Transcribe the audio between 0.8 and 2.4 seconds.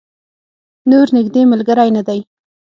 نور نږدې ملګری نه دی.